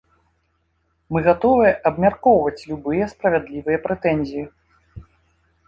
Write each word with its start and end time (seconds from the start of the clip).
Мы 1.15 1.19
гатовыя 1.27 1.73
абмяркоўваць 1.91 2.65
любыя 2.71 3.11
справядлівыя 3.13 3.77
прэтэнзіі. 3.87 4.45